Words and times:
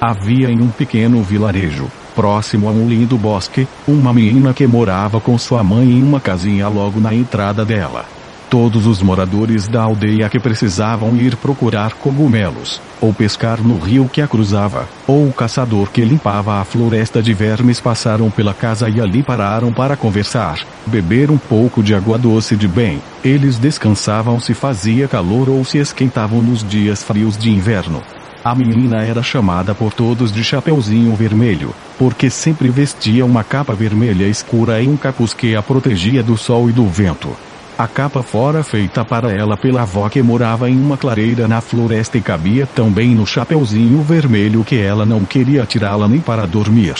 Havia 0.00 0.50
em 0.50 0.62
um 0.62 0.68
pequeno 0.68 1.22
vilarejo, 1.22 1.86
próximo 2.14 2.66
a 2.66 2.72
um 2.72 2.88
lindo 2.88 3.18
bosque, 3.18 3.68
uma 3.86 4.14
menina 4.14 4.54
que 4.54 4.66
morava 4.66 5.20
com 5.20 5.36
sua 5.36 5.62
mãe 5.62 5.90
em 5.90 6.02
uma 6.02 6.18
casinha 6.18 6.68
logo 6.68 6.98
na 6.98 7.14
entrada 7.14 7.66
dela. 7.66 8.06
Todos 8.48 8.86
os 8.86 9.02
moradores 9.02 9.68
da 9.68 9.82
aldeia 9.82 10.30
que 10.30 10.40
precisavam 10.40 11.14
ir 11.16 11.36
procurar 11.36 11.92
cogumelos, 11.92 12.80
ou 12.98 13.12
pescar 13.12 13.60
no 13.60 13.78
rio 13.78 14.08
que 14.10 14.22
a 14.22 14.26
cruzava, 14.26 14.88
ou 15.06 15.28
o 15.28 15.32
caçador 15.34 15.90
que 15.90 16.02
limpava 16.02 16.54
a 16.54 16.64
floresta 16.64 17.22
de 17.22 17.34
vermes 17.34 17.78
passaram 17.78 18.30
pela 18.30 18.54
casa 18.54 18.88
e 18.88 19.02
ali 19.02 19.22
pararam 19.22 19.70
para 19.70 19.98
conversar, 19.98 20.60
beber 20.86 21.30
um 21.30 21.38
pouco 21.38 21.82
de 21.82 21.94
água 21.94 22.16
doce 22.16 22.56
de 22.56 22.66
bem. 22.66 23.02
Eles 23.22 23.58
descansavam 23.58 24.40
se 24.40 24.54
fazia 24.54 25.06
calor 25.06 25.50
ou 25.50 25.62
se 25.62 25.76
esquentavam 25.76 26.40
nos 26.40 26.64
dias 26.64 27.02
frios 27.02 27.36
de 27.36 27.50
inverno. 27.50 28.02
A 28.42 28.54
menina 28.54 29.02
era 29.02 29.22
chamada 29.22 29.74
por 29.74 29.92
todos 29.92 30.32
de 30.32 30.42
Chapeuzinho 30.42 31.14
Vermelho, 31.14 31.74
porque 31.98 32.30
sempre 32.30 32.70
vestia 32.70 33.26
uma 33.26 33.44
capa 33.44 33.74
vermelha 33.74 34.26
escura 34.26 34.80
e 34.80 34.88
um 34.88 34.96
capuz 34.96 35.34
que 35.34 35.54
a 35.54 35.62
protegia 35.62 36.22
do 36.22 36.38
sol 36.38 36.70
e 36.70 36.72
do 36.72 36.86
vento. 36.86 37.36
A 37.76 37.86
capa 37.86 38.22
fora 38.22 38.62
feita 38.62 39.04
para 39.04 39.30
ela 39.30 39.58
pela 39.58 39.82
avó 39.82 40.08
que 40.08 40.22
morava 40.22 40.70
em 40.70 40.80
uma 40.80 40.96
clareira 40.96 41.46
na 41.46 41.60
floresta 41.60 42.16
e 42.16 42.22
cabia 42.22 42.66
tão 42.66 42.90
bem 42.90 43.14
no 43.14 43.26
chapeuzinho 43.26 44.00
vermelho 44.02 44.64
que 44.64 44.76
ela 44.76 45.04
não 45.04 45.22
queria 45.22 45.66
tirá-la 45.66 46.08
nem 46.08 46.20
para 46.20 46.46
dormir. 46.46 46.94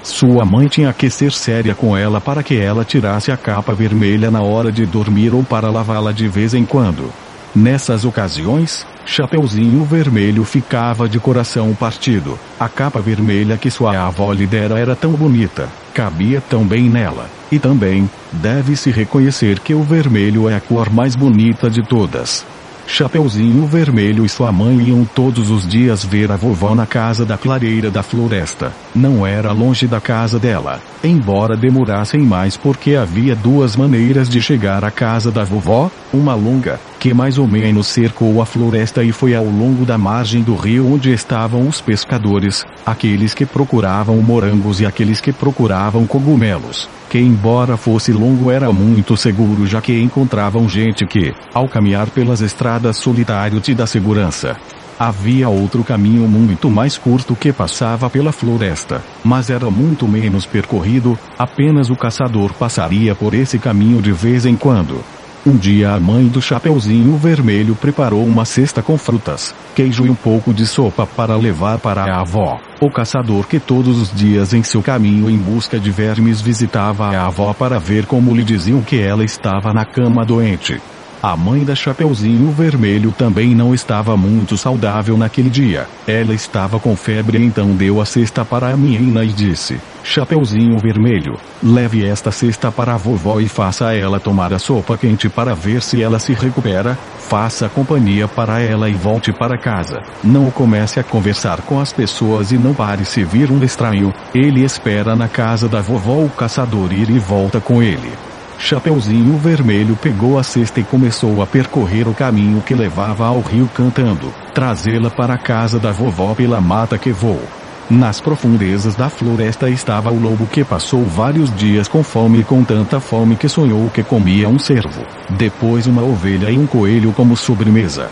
Sua 0.00 0.44
mãe 0.44 0.68
tinha 0.68 0.92
que 0.92 1.10
ser 1.10 1.32
séria 1.32 1.74
com 1.74 1.96
ela 1.96 2.20
para 2.20 2.42
que 2.42 2.56
ela 2.56 2.84
tirasse 2.84 3.32
a 3.32 3.36
capa 3.36 3.74
vermelha 3.74 4.30
na 4.30 4.42
hora 4.42 4.70
de 4.70 4.86
dormir 4.86 5.34
ou 5.34 5.42
para 5.42 5.70
lavá-la 5.72 6.12
de 6.12 6.28
vez 6.28 6.54
em 6.54 6.64
quando. 6.64 7.10
Nessas 7.54 8.04
ocasiões, 8.04 8.84
Chapeuzinho 9.06 9.84
Vermelho 9.84 10.44
ficava 10.44 11.08
de 11.08 11.20
coração 11.20 11.72
partido. 11.72 12.36
A 12.58 12.68
capa 12.68 13.00
vermelha 13.00 13.56
que 13.56 13.70
sua 13.70 14.06
avó 14.06 14.32
lhe 14.32 14.44
dera 14.44 14.76
era 14.76 14.96
tão 14.96 15.12
bonita, 15.12 15.68
cabia 15.94 16.42
tão 16.50 16.66
bem 16.66 16.90
nela. 16.90 17.30
E 17.52 17.60
também, 17.60 18.10
deve-se 18.32 18.90
reconhecer 18.90 19.60
que 19.60 19.72
o 19.72 19.84
vermelho 19.84 20.48
é 20.48 20.56
a 20.56 20.60
cor 20.60 20.90
mais 20.90 21.14
bonita 21.14 21.70
de 21.70 21.80
todas. 21.82 22.44
Chapeuzinho 22.86 23.66
Vermelho 23.66 24.24
e 24.26 24.28
sua 24.28 24.52
mãe 24.52 24.88
iam 24.88 25.04
todos 25.04 25.50
os 25.50 25.66
dias 25.66 26.04
ver 26.04 26.30
a 26.30 26.36
vovó 26.36 26.74
na 26.74 26.86
casa 26.86 27.24
da 27.24 27.38
clareira 27.38 27.90
da 27.90 28.02
floresta. 28.02 28.72
Não 28.94 29.26
era 29.26 29.52
longe 29.52 29.86
da 29.86 30.00
casa 30.00 30.38
dela, 30.38 30.80
embora 31.02 31.56
demorassem 31.56 32.20
mais 32.20 32.56
porque 32.56 32.94
havia 32.94 33.34
duas 33.34 33.74
maneiras 33.74 34.28
de 34.28 34.40
chegar 34.42 34.84
à 34.84 34.90
casa 34.90 35.30
da 35.30 35.44
vovó, 35.44 35.90
uma 36.12 36.34
longa, 36.34 36.78
que 37.04 37.12
mais 37.12 37.36
ou 37.36 37.46
menos 37.46 37.88
cercou 37.88 38.40
a 38.40 38.46
floresta 38.46 39.04
e 39.04 39.12
foi 39.12 39.34
ao 39.34 39.44
longo 39.44 39.84
da 39.84 39.98
margem 39.98 40.42
do 40.42 40.56
rio 40.56 40.90
onde 40.90 41.12
estavam 41.12 41.68
os 41.68 41.78
pescadores, 41.78 42.64
aqueles 42.86 43.34
que 43.34 43.44
procuravam 43.44 44.16
morangos 44.22 44.80
e 44.80 44.86
aqueles 44.86 45.20
que 45.20 45.30
procuravam 45.30 46.06
cogumelos 46.06 46.88
que 47.10 47.18
embora 47.18 47.76
fosse 47.76 48.10
longo 48.10 48.50
era 48.50 48.72
muito 48.72 49.18
seguro 49.18 49.66
já 49.66 49.82
que 49.82 50.00
encontravam 50.00 50.66
gente 50.66 51.06
que, 51.06 51.34
ao 51.52 51.68
caminhar 51.68 52.08
pelas 52.08 52.40
estradas 52.40 52.96
solitário 52.96 53.60
te 53.60 53.74
dá 53.74 53.86
segurança. 53.86 54.56
Havia 54.98 55.50
outro 55.50 55.84
caminho 55.84 56.26
muito 56.26 56.70
mais 56.70 56.96
curto 56.96 57.36
que 57.36 57.52
passava 57.52 58.08
pela 58.08 58.32
floresta, 58.32 59.04
mas 59.22 59.50
era 59.50 59.70
muito 59.70 60.08
menos 60.08 60.46
percorrido, 60.46 61.18
apenas 61.38 61.90
o 61.90 61.96
caçador 61.96 62.54
passaria 62.54 63.14
por 63.14 63.34
esse 63.34 63.58
caminho 63.58 64.00
de 64.00 64.10
vez 64.10 64.46
em 64.46 64.56
quando. 64.56 65.04
Um 65.46 65.58
dia 65.58 65.90
a 65.90 66.00
mãe 66.00 66.26
do 66.26 66.40
Chapeuzinho 66.40 67.18
Vermelho 67.18 67.74
preparou 67.74 68.24
uma 68.24 68.46
cesta 68.46 68.82
com 68.82 68.96
frutas, 68.96 69.54
queijo 69.74 70.06
e 70.06 70.08
um 70.08 70.14
pouco 70.14 70.54
de 70.54 70.64
sopa 70.64 71.06
para 71.06 71.36
levar 71.36 71.78
para 71.78 72.02
a 72.02 72.20
avó. 72.22 72.58
O 72.80 72.90
caçador 72.90 73.46
que 73.46 73.60
todos 73.60 74.00
os 74.00 74.10
dias 74.10 74.54
em 74.54 74.62
seu 74.62 74.82
caminho 74.82 75.28
em 75.28 75.36
busca 75.36 75.78
de 75.78 75.90
vermes 75.90 76.40
visitava 76.40 77.14
a 77.14 77.26
avó 77.26 77.52
para 77.52 77.78
ver 77.78 78.06
como 78.06 78.34
lhe 78.34 78.42
diziam 78.42 78.80
que 78.80 78.98
ela 78.98 79.22
estava 79.22 79.74
na 79.74 79.84
cama 79.84 80.24
doente. 80.24 80.80
A 81.24 81.38
mãe 81.38 81.64
da 81.64 81.74
Chapeuzinho 81.74 82.50
Vermelho 82.50 83.10
também 83.10 83.54
não 83.54 83.72
estava 83.72 84.14
muito 84.14 84.58
saudável 84.58 85.16
naquele 85.16 85.48
dia. 85.48 85.86
Ela 86.06 86.34
estava 86.34 86.78
com 86.78 86.94
febre 86.94 87.42
então 87.42 87.74
deu 87.74 87.98
a 87.98 88.04
cesta 88.04 88.44
para 88.44 88.68
a 88.68 88.76
menina 88.76 89.24
e 89.24 89.28
disse, 89.28 89.80
Chapeuzinho 90.02 90.78
Vermelho, 90.78 91.38
leve 91.62 92.04
esta 92.04 92.30
cesta 92.30 92.70
para 92.70 92.92
a 92.92 92.98
vovó 92.98 93.40
e 93.40 93.48
faça 93.48 93.94
ela 93.94 94.20
tomar 94.20 94.52
a 94.52 94.58
sopa 94.58 94.98
quente 94.98 95.30
para 95.30 95.54
ver 95.54 95.80
se 95.80 96.02
ela 96.02 96.18
se 96.18 96.34
recupera, 96.34 96.94
faça 97.18 97.70
companhia 97.70 98.28
para 98.28 98.60
ela 98.60 98.90
e 98.90 98.92
volte 98.92 99.32
para 99.32 99.56
casa. 99.56 100.02
Não 100.22 100.50
comece 100.50 101.00
a 101.00 101.02
conversar 101.02 101.62
com 101.62 101.80
as 101.80 101.90
pessoas 101.90 102.52
e 102.52 102.58
não 102.58 102.74
pare 102.74 103.06
se 103.06 103.24
vir 103.24 103.50
um 103.50 103.64
estranho, 103.64 104.12
ele 104.34 104.62
espera 104.62 105.16
na 105.16 105.26
casa 105.26 105.70
da 105.70 105.80
vovó 105.80 106.22
o 106.22 106.28
caçador 106.28 106.92
ir 106.92 107.08
e 107.08 107.18
volta 107.18 107.62
com 107.62 107.82
ele. 107.82 108.12
Chapeuzinho 108.58 109.36
Vermelho 109.36 109.96
pegou 109.96 110.38
a 110.38 110.42
cesta 110.42 110.80
e 110.80 110.84
começou 110.84 111.42
a 111.42 111.46
percorrer 111.46 112.08
o 112.08 112.14
caminho 112.14 112.62
que 112.62 112.74
levava 112.74 113.26
ao 113.26 113.40
rio 113.40 113.68
cantando, 113.74 114.32
trazê-la 114.54 115.10
para 115.10 115.34
a 115.34 115.38
casa 115.38 115.78
da 115.78 115.92
vovó 115.92 116.34
pela 116.34 116.60
mata 116.60 116.96
que 116.96 117.12
voou. 117.12 117.42
Nas 117.90 118.18
profundezas 118.18 118.94
da 118.94 119.10
floresta 119.10 119.68
estava 119.68 120.10
o 120.10 120.18
lobo 120.18 120.46
que 120.46 120.64
passou 120.64 121.04
vários 121.04 121.54
dias 121.54 121.86
com 121.86 122.02
fome 122.02 122.40
e 122.40 122.44
com 122.44 122.64
tanta 122.64 122.98
fome 122.98 123.36
que 123.36 123.48
sonhou 123.48 123.90
que 123.90 124.02
comia 124.02 124.48
um 124.48 124.58
cervo, 124.58 125.04
depois 125.28 125.86
uma 125.86 126.02
ovelha 126.02 126.50
e 126.50 126.58
um 126.58 126.66
coelho 126.66 127.12
como 127.12 127.36
sobremesa. 127.36 128.10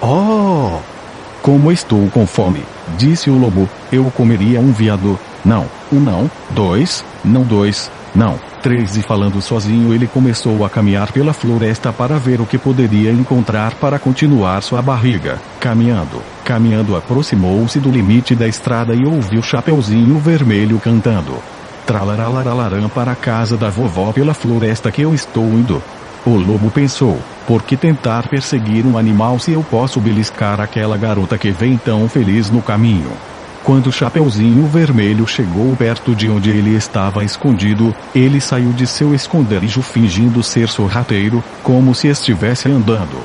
Oh! 0.00 0.78
Como 1.42 1.72
estou 1.72 2.08
com 2.10 2.26
fome, 2.26 2.62
disse 2.96 3.30
o 3.30 3.38
lobo, 3.38 3.68
eu 3.90 4.04
comeria 4.12 4.60
um 4.60 4.70
veado. 4.70 5.18
Não, 5.44 5.66
um 5.92 5.98
não, 5.98 6.30
dois, 6.50 7.04
não 7.24 7.42
dois, 7.42 7.90
não, 8.14 8.38
três 8.68 8.98
e 8.98 9.02
falando 9.02 9.40
sozinho 9.40 9.94
ele 9.94 10.06
começou 10.06 10.62
a 10.62 10.68
caminhar 10.68 11.10
pela 11.10 11.32
floresta 11.32 11.90
para 11.90 12.18
ver 12.18 12.38
o 12.38 12.44
que 12.44 12.58
poderia 12.58 13.10
encontrar 13.10 13.72
para 13.76 13.98
continuar 13.98 14.60
sua 14.62 14.82
barriga. 14.82 15.38
Caminhando, 15.58 16.20
caminhando 16.44 16.94
aproximou-se 16.94 17.80
do 17.80 17.90
limite 17.90 18.34
da 18.34 18.46
estrada 18.46 18.94
e 18.94 19.06
ouviu 19.06 19.40
Chapeuzinho 19.40 20.18
Vermelho 20.18 20.78
cantando. 20.78 21.36
Tralaralararam 21.86 22.90
para 22.90 23.12
a 23.12 23.16
casa 23.16 23.56
da 23.56 23.70
vovó 23.70 24.12
pela 24.12 24.34
floresta 24.34 24.92
que 24.92 25.00
eu 25.00 25.14
estou 25.14 25.44
indo. 25.44 25.82
O 26.26 26.36
lobo 26.36 26.70
pensou, 26.70 27.18
por 27.46 27.62
que 27.62 27.74
tentar 27.74 28.28
perseguir 28.28 28.84
um 28.84 28.98
animal 28.98 29.38
se 29.38 29.50
eu 29.50 29.62
posso 29.62 29.98
beliscar 29.98 30.60
aquela 30.60 30.98
garota 30.98 31.38
que 31.38 31.50
vem 31.50 31.78
tão 31.78 32.06
feliz 32.06 32.50
no 32.50 32.60
caminho? 32.60 33.12
Quando 33.68 33.92
Chapeuzinho 33.92 34.66
Vermelho 34.66 35.26
chegou 35.26 35.76
perto 35.76 36.14
de 36.14 36.26
onde 36.26 36.48
ele 36.48 36.74
estava 36.74 37.22
escondido, 37.22 37.94
ele 38.14 38.40
saiu 38.40 38.72
de 38.72 38.86
seu 38.86 39.14
esconderijo 39.14 39.82
fingindo 39.82 40.42
ser 40.42 40.68
sorrateiro, 40.68 41.44
como 41.62 41.94
se 41.94 42.08
estivesse 42.08 42.66
andando. 42.70 43.18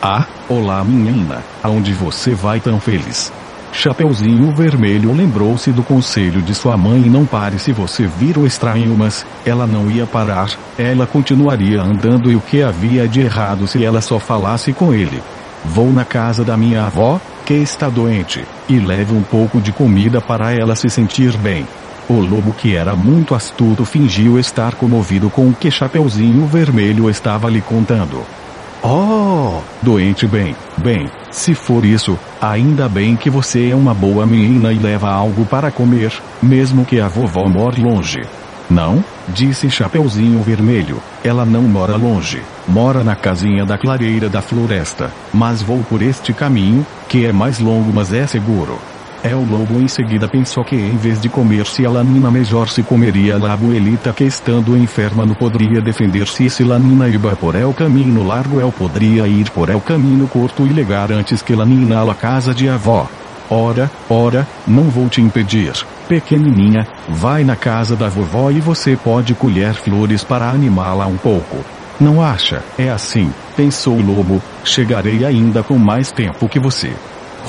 Ah, 0.00 0.24
olá 0.48 0.84
menina, 0.84 1.42
aonde 1.60 1.92
você 1.94 2.32
vai 2.32 2.60
tão 2.60 2.78
feliz? 2.78 3.32
Chapeuzinho 3.72 4.52
Vermelho 4.52 5.12
lembrou-se 5.12 5.72
do 5.72 5.82
conselho 5.82 6.40
de 6.42 6.54
sua 6.54 6.76
mãe 6.76 7.02
e 7.04 7.10
não 7.10 7.26
pare 7.26 7.58
se 7.58 7.72
você 7.72 8.06
vir 8.06 8.38
o 8.38 8.46
estranho 8.46 8.96
mas, 8.96 9.26
ela 9.44 9.66
não 9.66 9.90
ia 9.90 10.06
parar, 10.06 10.48
ela 10.78 11.08
continuaria 11.08 11.82
andando 11.82 12.30
e 12.30 12.36
o 12.36 12.40
que 12.40 12.62
havia 12.62 13.08
de 13.08 13.22
errado 13.22 13.66
se 13.66 13.84
ela 13.84 14.00
só 14.00 14.20
falasse 14.20 14.72
com 14.72 14.94
ele. 14.94 15.20
Vou 15.64 15.92
na 15.92 16.04
casa 16.04 16.44
da 16.44 16.56
minha 16.56 16.84
avó, 16.86 17.20
que 17.48 17.54
está 17.54 17.88
doente, 17.88 18.44
e 18.68 18.78
leve 18.78 19.14
um 19.14 19.22
pouco 19.22 19.58
de 19.58 19.72
comida 19.72 20.20
para 20.20 20.52
ela 20.52 20.76
se 20.76 20.90
sentir 20.90 21.34
bem. 21.38 21.66
O 22.06 22.20
lobo 22.20 22.52
que 22.52 22.76
era 22.76 22.94
muito 22.94 23.34
astuto 23.34 23.86
fingiu 23.86 24.38
estar 24.38 24.74
comovido 24.74 25.30
com 25.30 25.48
o 25.48 25.54
que 25.54 25.70
Chapeuzinho 25.70 26.46
Vermelho 26.46 27.08
estava 27.08 27.48
lhe 27.48 27.62
contando. 27.62 28.22
Oh, 28.82 29.62
doente 29.80 30.26
bem, 30.26 30.54
bem, 30.76 31.10
se 31.30 31.54
for 31.54 31.86
isso, 31.86 32.18
ainda 32.38 32.86
bem 32.86 33.16
que 33.16 33.30
você 33.30 33.70
é 33.70 33.74
uma 33.74 33.94
boa 33.94 34.26
menina 34.26 34.70
e 34.70 34.78
leva 34.78 35.10
algo 35.10 35.46
para 35.46 35.70
comer, 35.70 36.12
mesmo 36.42 36.84
que 36.84 37.00
a 37.00 37.08
vovó 37.08 37.48
more 37.48 37.80
longe. 37.80 38.20
Não, 38.70 39.02
disse 39.28 39.70
Chapeuzinho 39.70 40.42
Vermelho, 40.42 41.00
ela 41.24 41.46
não 41.46 41.62
mora 41.62 41.96
longe, 41.96 42.42
mora 42.66 43.02
na 43.02 43.16
casinha 43.16 43.64
da 43.64 43.78
clareira 43.78 44.28
da 44.28 44.42
floresta, 44.42 45.10
mas 45.32 45.62
vou 45.62 45.82
por 45.84 46.02
este 46.02 46.34
caminho, 46.34 46.86
que 47.08 47.24
é 47.24 47.32
mais 47.32 47.58
longo 47.58 47.90
mas 47.94 48.12
é 48.12 48.26
seguro. 48.26 48.78
É 49.22 49.34
o 49.34 49.40
lobo 49.40 49.80
em 49.80 49.88
seguida 49.88 50.28
pensou 50.28 50.64
que 50.64 50.76
em 50.76 50.96
vez 50.96 51.20
de 51.20 51.28
comer-se 51.28 51.84
a 51.84 51.90
lanina 51.90 52.30
melhor 52.30 52.68
se 52.68 52.84
comeria 52.84 53.34
a 53.34 53.38
labuelita 53.38 54.12
que 54.12 54.22
estando 54.22 54.76
enferma 54.76 55.26
não 55.26 55.34
poderia 55.34 55.80
defender-se 55.80 56.44
e 56.44 56.50
se 56.50 56.62
lanina 56.62 57.08
iba 57.08 57.34
por 57.34 57.56
el 57.56 57.74
caminho 57.74 58.22
largo 58.22 58.60
el 58.60 58.70
poderia 58.70 59.26
ir 59.26 59.50
por 59.50 59.70
el 59.70 59.80
caminho 59.80 60.28
curto 60.28 60.64
e 60.64 60.72
legar 60.72 61.10
antes 61.10 61.42
que 61.42 61.56
lanina 61.56 62.00
a 62.00 62.14
casa 62.14 62.54
de 62.54 62.68
avó. 62.68 63.08
Ora, 63.50 63.90
ora, 64.10 64.46
não 64.66 64.84
vou 64.84 65.08
te 65.08 65.22
impedir, 65.22 65.72
pequenininha, 66.06 66.86
vai 67.08 67.44
na 67.44 67.56
casa 67.56 67.96
da 67.96 68.08
vovó 68.08 68.50
e 68.50 68.60
você 68.60 68.94
pode 68.94 69.34
colher 69.34 69.72
flores 69.72 70.22
para 70.22 70.50
animá-la 70.50 71.06
um 71.06 71.16
pouco. 71.16 71.64
Não 71.98 72.22
acha? 72.22 72.62
É 72.78 72.90
assim, 72.90 73.32
pensou 73.56 73.96
o 73.96 74.02
lobo, 74.02 74.42
chegarei 74.62 75.24
ainda 75.24 75.62
com 75.62 75.78
mais 75.78 76.12
tempo 76.12 76.48
que 76.48 76.60
você. 76.60 76.92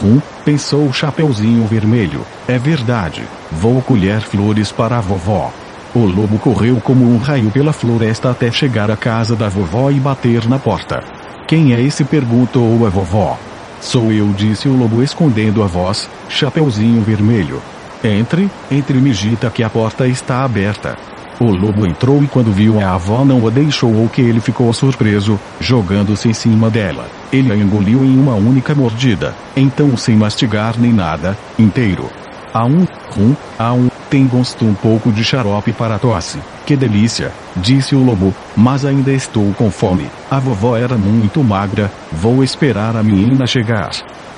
Rum, 0.01 0.22
pensou 0.46 0.88
o 0.88 0.94
Chapeuzinho 0.94 1.66
Vermelho. 1.66 2.25
É 2.48 2.57
verdade. 2.57 3.24
Vou 3.52 3.81
colher 3.81 4.22
flores 4.22 4.72
para 4.72 4.98
a 4.98 5.02
vovó. 5.02 5.52
O 5.94 6.06
lobo 6.06 6.40
correu 6.40 6.80
como 6.80 7.06
um 7.06 7.18
raio 7.18 7.52
pela 7.52 7.74
floresta 7.74 8.30
até 8.30 8.50
chegar 8.52 8.90
à 8.90 8.95
casa 8.95 9.36
da 9.36 9.50
vovó 9.50 9.92
e 9.92 10.00
bater 10.00 10.48
na 10.48 10.57
porta. 10.57 11.04
Quem 11.48 11.74
é 11.74 11.81
esse? 11.81 12.06
perguntou 12.06 12.86
a 12.86 12.90
vovó. 12.90 13.38
Sou 13.81 14.12
eu, 14.12 14.28
disse 14.34 14.68
o 14.68 14.76
lobo 14.76 15.02
escondendo 15.02 15.64
a 15.64 15.68
voz, 15.68 16.10
Chapeuzinho 16.28 17.02
Vermelho. 17.02 17.62
Entre, 18.04 18.50
entre 18.70 19.00
Mijita 19.00 19.50
que 19.50 19.64
a 19.64 19.70
porta 19.70 20.08
está 20.08 20.44
aberta. 20.44 20.98
O 21.40 21.46
lobo 21.46 21.88
entrou 21.88 22.22
e 22.22 22.28
quando 22.28 22.52
viu 22.52 22.81
a 22.81 22.94
avó 22.94 23.24
não 23.24 23.48
a 23.48 23.50
deixou 23.50 23.96
ou 23.96 24.10
que 24.10 24.22
ele 24.22 24.42
ficou 24.42 24.72
surpreso, 24.74 25.40
jogando-se 25.62 26.28
em 26.28 26.34
cima 26.34 26.70
dela. 26.70 27.08
Ele 27.31 27.54
a 27.54 27.56
engoliu 27.56 28.04
em 28.04 28.20
uma 28.20 28.36
única 28.36 28.76
mordida, 28.76 29.34
então 29.56 29.96
sem 29.96 30.18
mastigar 30.18 30.76
nem 30.78 30.92
nada, 30.92 31.38
inteiro. 31.58 32.10
A 32.54 32.66
um, 32.66 32.86
rum, 33.19 33.36
a 33.57 33.74
um, 33.74 33.89
tem 34.10 34.25
gosto 34.25 34.66
um 34.66 34.74
pouco 34.74 35.12
de 35.12 35.24
xarope 35.24 35.74
para 35.74 36.00
tosse. 36.00 36.39
Que 36.66 36.75
delícia, 36.75 37.31
disse 37.56 37.95
o 37.95 38.04
lobo, 38.04 38.33
mas 38.56 38.86
ainda 38.86 39.12
estou 39.12 39.54
com 39.54 39.69
fome. 39.69 40.07
A 40.31 40.39
vovó 40.39 40.77
era 40.77 40.98
muito 40.98 41.44
magra, 41.44 41.92
vou 42.12 42.44
esperar 42.44 42.95
a 42.95 43.04
menina 43.04 43.45
chegar. 43.45 43.92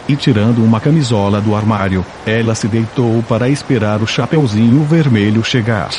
E 0.08 0.16
tirando 0.16 0.64
uma 0.64 0.80
camisola 0.80 1.40
do 1.40 1.56
armário, 1.56 2.04
ela 2.26 2.56
se 2.56 2.68
deitou 2.68 3.24
para 3.24 3.48
esperar 3.48 4.02
o 4.02 4.08
chapeuzinho 4.08 4.84
vermelho 4.84 5.44
chegar. 5.44 5.90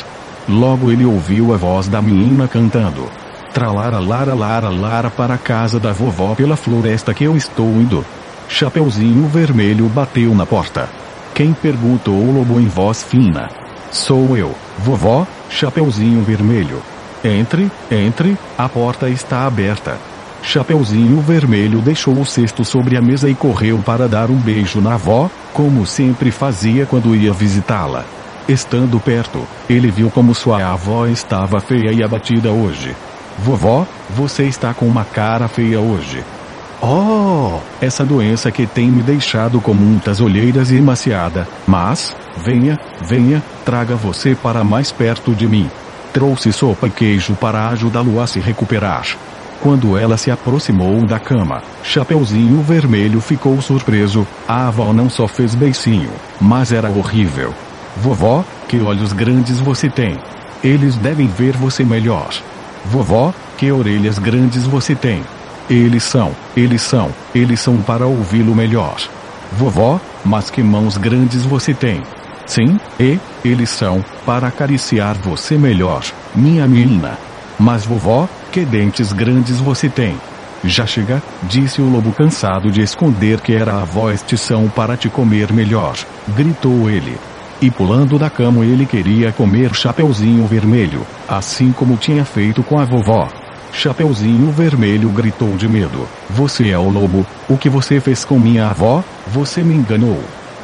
Logo 0.47 0.91
ele 0.91 1.05
ouviu 1.05 1.53
a 1.53 1.57
voz 1.57 1.87
da 1.87 2.01
menina 2.01 2.47
cantando. 2.47 3.09
Tralara 3.53 3.99
lara 3.99 4.33
lara 4.33 4.69
lara 4.69 5.09
para 5.09 5.35
a 5.35 5.37
casa 5.37 5.79
da 5.79 5.93
vovó 5.93 6.35
pela 6.35 6.57
floresta 6.57 7.13
que 7.13 7.23
eu 7.23 7.37
estou 7.37 7.67
indo. 7.67 8.05
Chapeuzinho 8.49 9.27
vermelho 9.27 9.87
bateu 9.87 10.35
na 10.35 10.45
porta. 10.45 10.89
Quem 11.33 11.51
perguntou 11.51 12.13
o 12.13 12.31
lobo 12.31 12.59
em 12.59 12.67
voz 12.67 13.01
fina. 13.01 13.49
Sou 13.91 14.37
eu, 14.37 14.53
vovó, 14.77 15.25
Chapeuzinho 15.49 16.21
Vermelho. 16.21 16.79
Entre, 17.23 17.71
entre, 17.89 18.37
a 18.55 18.69
porta 18.69 19.09
está 19.09 19.47
aberta. 19.47 19.97
Chapeuzinho 20.43 21.19
Vermelho 21.21 21.81
deixou 21.81 22.19
o 22.19 22.25
cesto 22.25 22.63
sobre 22.63 22.97
a 22.97 23.01
mesa 23.01 23.27
e 23.27 23.33
correu 23.33 23.79
para 23.79 24.07
dar 24.07 24.29
um 24.29 24.35
beijo 24.35 24.79
na 24.79 24.93
avó, 24.93 25.27
como 25.53 25.87
sempre 25.87 26.29
fazia 26.29 26.85
quando 26.85 27.15
ia 27.15 27.33
visitá-la. 27.33 28.05
Estando 28.47 28.99
perto, 28.99 29.47
ele 29.67 29.89
viu 29.89 30.11
como 30.11 30.35
sua 30.35 30.63
avó 30.71 31.07
estava 31.07 31.59
feia 31.59 31.91
e 31.91 32.03
abatida 32.03 32.51
hoje. 32.51 32.95
Vovó, 33.39 33.87
você 34.11 34.43
está 34.43 34.71
com 34.71 34.85
uma 34.85 35.03
cara 35.03 35.47
feia 35.47 35.79
hoje. 35.79 36.23
Oh, 36.85 37.61
essa 37.79 38.03
doença 38.03 38.51
que 38.51 38.67
tem 38.67 38.91
me 38.91 39.01
deixado 39.01 39.61
com 39.61 39.73
muitas 39.73 40.19
olheiras 40.19 40.69
e 40.69 40.75
emaciada. 40.75 41.47
Mas, 41.65 42.13
venha, 42.35 42.77
venha, 43.01 43.41
traga 43.63 43.95
você 43.95 44.35
para 44.35 44.65
mais 44.65 44.91
perto 44.91 45.33
de 45.33 45.47
mim. 45.47 45.71
Trouxe 46.11 46.51
sopa 46.51 46.87
e 46.87 46.89
queijo 46.89 47.35
para 47.35 47.69
ajudá-lo 47.69 48.19
a 48.19 48.27
se 48.27 48.41
recuperar. 48.41 49.05
Quando 49.61 49.97
ela 49.97 50.17
se 50.17 50.29
aproximou 50.29 51.05
da 51.05 51.21
cama, 51.21 51.63
Chapeuzinho 51.83 52.61
Vermelho 52.61 53.21
ficou 53.21 53.61
surpreso. 53.61 54.27
A 54.45 54.67
avó 54.67 54.91
não 54.91 55.09
só 55.09 55.25
fez 55.25 55.55
beicinho, 55.55 56.11
mas 56.41 56.73
era 56.73 56.89
horrível. 56.89 57.53
Vovó, 57.95 58.43
que 58.67 58.81
olhos 58.81 59.13
grandes 59.13 59.57
você 59.57 59.89
tem. 59.89 60.19
Eles 60.61 60.97
devem 60.97 61.27
ver 61.27 61.55
você 61.55 61.85
melhor. 61.85 62.33
Vovó, 62.83 63.33
que 63.57 63.71
orelhas 63.71 64.19
grandes 64.19 64.67
você 64.67 64.93
tem. 64.93 65.23
Eles 65.69 66.03
são, 66.03 66.31
eles 66.55 66.81
são, 66.81 67.09
eles 67.33 67.59
são 67.59 67.77
para 67.77 68.05
ouvi-lo 68.05 68.53
melhor. 68.53 68.97
Vovó, 69.53 69.99
mas 70.25 70.49
que 70.49 70.61
mãos 70.61 70.97
grandes 70.97 71.45
você 71.45 71.73
tem. 71.73 72.01
Sim, 72.45 72.77
e, 72.99 73.17
eles 73.45 73.69
são, 73.69 74.03
para 74.25 74.47
acariciar 74.47 75.15
você 75.15 75.57
melhor, 75.57 76.03
minha 76.35 76.67
menina. 76.67 77.17
Mas 77.57 77.85
vovó, 77.85 78.27
que 78.51 78.65
dentes 78.65 79.13
grandes 79.13 79.59
você 79.59 79.87
tem. 79.87 80.17
Já 80.65 80.85
chega, 80.85 81.21
disse 81.43 81.81
o 81.81 81.89
lobo 81.89 82.11
cansado 82.11 82.71
de 82.71 82.81
esconder 82.81 83.41
que 83.41 83.53
era 83.53 83.81
a 83.81 83.85
voz 83.85 84.23
são 84.37 84.69
para 84.69 84.95
te 84.95 85.09
comer 85.09 85.51
melhor, 85.51 85.95
gritou 86.29 86.89
ele. 86.89 87.17
E 87.61 87.69
pulando 87.69 88.17
da 88.17 88.29
cama 88.29 88.65
ele 88.65 88.85
queria 88.85 89.31
comer 89.31 89.73
Chapeuzinho 89.73 90.45
Vermelho, 90.47 91.05
assim 91.27 91.71
como 91.71 91.97
tinha 91.97 92.25
feito 92.25 92.63
com 92.63 92.79
a 92.79 92.85
vovó. 92.85 93.29
Chapeuzinho 93.73 94.51
Vermelho 94.51 95.09
gritou 95.09 95.57
de 95.57 95.67
medo. 95.67 96.07
Você 96.29 96.69
é 96.69 96.77
o 96.77 96.89
lobo, 96.89 97.25
o 97.49 97.57
que 97.57 97.67
você 97.67 97.99
fez 97.99 98.23
com 98.23 98.39
minha 98.39 98.67
avó? 98.67 99.03
Você 99.27 99.63
me 99.63 99.73
enganou. 99.73 100.21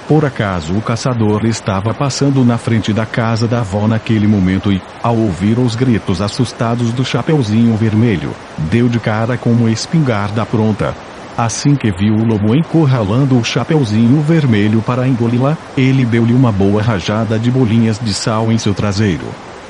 Por 0.07 0.25
acaso 0.25 0.73
o 0.73 0.81
caçador 0.81 1.43
estava 1.45 1.91
passando 1.93 2.45
na 2.45 2.57
frente 2.57 2.93
da 2.93 3.07
casa 3.07 3.47
da 3.47 3.59
avó 3.59 3.87
naquele 3.87 4.27
momento 4.27 4.71
e, 4.71 4.79
ao 5.01 5.17
ouvir 5.17 5.57
os 5.57 5.75
gritos 5.75 6.21
assustados 6.21 6.93
do 6.93 7.03
Chapeuzinho 7.03 7.75
Vermelho, 7.75 8.31
deu 8.57 8.87
de 8.87 8.99
cara 8.99 9.37
com 9.37 9.49
uma 9.49 9.71
espingarda 9.71 10.45
pronta. 10.45 10.95
Assim 11.35 11.75
que 11.75 11.91
viu 11.91 12.13
o 12.13 12.23
lobo 12.23 12.55
encurralando 12.55 13.37
o 13.37 13.43
Chapeuzinho 13.43 14.21
Vermelho 14.21 14.81
para 14.83 15.07
engoli-la, 15.07 15.57
ele 15.75 16.05
deu-lhe 16.05 16.33
uma 16.33 16.51
boa 16.51 16.81
rajada 16.81 17.39
de 17.39 17.49
bolinhas 17.49 17.99
de 17.99 18.13
sal 18.13 18.51
em 18.51 18.57
seu 18.57 18.73
traseiro. 18.73 19.25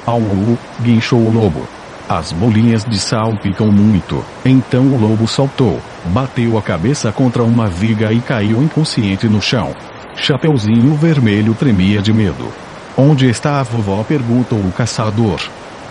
Au, 0.06 0.22
guinchou 0.82 1.20
o 1.20 1.32
lobo. 1.32 1.79
As 2.10 2.32
bolinhas 2.32 2.84
de 2.84 2.98
sal 2.98 3.38
picam 3.38 3.72
muito. 3.72 4.26
Então 4.44 4.88
o 4.88 5.00
lobo 5.00 5.28
saltou, 5.28 5.80
bateu 6.06 6.58
a 6.58 6.62
cabeça 6.62 7.12
contra 7.12 7.44
uma 7.44 7.68
viga 7.68 8.12
e 8.12 8.20
caiu 8.20 8.64
inconsciente 8.64 9.30
no 9.30 9.40
chão. 9.40 9.76
Chapeuzinho 10.16 10.96
vermelho 10.96 11.54
tremia 11.54 12.02
de 12.02 12.12
medo. 12.12 12.52
Onde 12.98 13.30
está 13.30 13.60
a 13.60 13.64
vovó? 13.64 14.04
perguntou 14.04 14.58
o 14.58 14.72
caçador. 14.72 15.40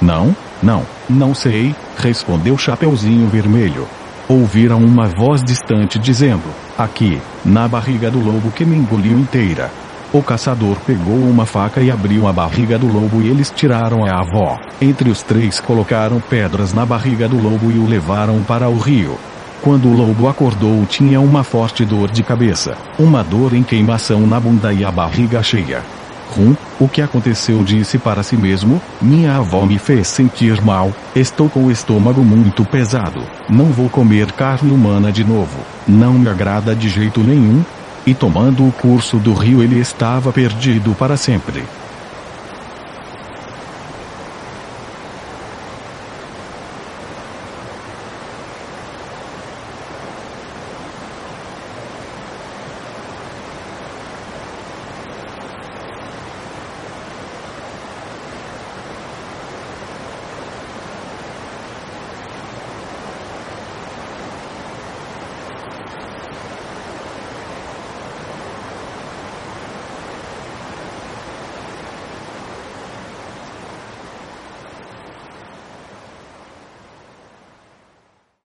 Não, 0.02 0.34
não, 0.60 0.84
não 1.08 1.32
sei, 1.36 1.72
respondeu 1.96 2.58
Chapeuzinho 2.58 3.28
vermelho. 3.28 3.86
Ouviram 4.28 4.84
uma 4.84 5.06
voz 5.06 5.40
distante 5.40 6.00
dizendo: 6.00 6.52
Aqui, 6.76 7.22
na 7.44 7.68
barriga 7.68 8.10
do 8.10 8.18
lobo 8.18 8.50
que 8.50 8.64
me 8.64 8.76
engoliu 8.76 9.16
inteira. 9.16 9.70
O 10.10 10.22
caçador 10.22 10.78
pegou 10.86 11.16
uma 11.16 11.44
faca 11.44 11.82
e 11.82 11.90
abriu 11.90 12.26
a 12.26 12.32
barriga 12.32 12.78
do 12.78 12.86
lobo 12.86 13.20
e 13.20 13.28
eles 13.28 13.52
tiraram 13.54 14.06
a 14.06 14.20
avó. 14.20 14.58
Entre 14.80 15.10
os 15.10 15.22
três 15.22 15.60
colocaram 15.60 16.18
pedras 16.18 16.72
na 16.72 16.86
barriga 16.86 17.28
do 17.28 17.36
lobo 17.36 17.70
e 17.70 17.78
o 17.78 17.86
levaram 17.86 18.42
para 18.42 18.70
o 18.70 18.78
rio. 18.78 19.18
Quando 19.60 19.86
o 19.86 19.92
lobo 19.94 20.26
acordou 20.26 20.86
tinha 20.86 21.20
uma 21.20 21.44
forte 21.44 21.84
dor 21.84 22.10
de 22.10 22.22
cabeça, 22.22 22.74
uma 22.98 23.22
dor 23.22 23.52
em 23.52 23.62
queimação 23.62 24.26
na 24.26 24.40
bunda 24.40 24.72
e 24.72 24.82
a 24.82 24.90
barriga 24.90 25.42
cheia. 25.42 25.82
Rum, 26.30 26.54
o 26.80 26.88
que 26.88 27.02
aconteceu 27.02 27.62
disse 27.62 27.98
para 27.98 28.22
si 28.22 28.36
mesmo, 28.36 28.80
minha 29.02 29.36
avó 29.36 29.66
me 29.66 29.78
fez 29.78 30.08
sentir 30.08 30.62
mal, 30.62 30.90
estou 31.14 31.50
com 31.50 31.64
o 31.64 31.70
estômago 31.70 32.22
muito 32.22 32.64
pesado, 32.64 33.22
não 33.48 33.66
vou 33.66 33.88
comer 33.88 34.32
carne 34.32 34.70
humana 34.70 35.10
de 35.10 35.24
novo, 35.24 35.58
não 35.86 36.14
me 36.14 36.28
agrada 36.28 36.74
de 36.74 36.88
jeito 36.88 37.20
nenhum, 37.20 37.62
e 38.08 38.14
tomando 38.14 38.66
o 38.66 38.72
curso 38.72 39.18
do 39.18 39.34
rio 39.34 39.62
ele 39.62 39.78
estava 39.78 40.32
perdido 40.32 40.94
para 40.94 41.14
sempre. 41.14 41.62